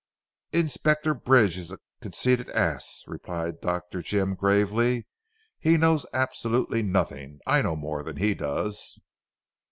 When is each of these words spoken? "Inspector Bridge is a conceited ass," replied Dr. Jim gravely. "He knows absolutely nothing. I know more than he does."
"Inspector 0.51 1.13
Bridge 1.13 1.59
is 1.59 1.69
a 1.69 1.77
conceited 2.01 2.49
ass," 2.49 3.03
replied 3.05 3.61
Dr. 3.61 4.01
Jim 4.01 4.33
gravely. 4.33 5.05
"He 5.59 5.77
knows 5.77 6.07
absolutely 6.11 6.81
nothing. 6.81 7.37
I 7.45 7.61
know 7.61 7.75
more 7.75 8.01
than 8.01 8.17
he 8.17 8.33
does." 8.33 8.99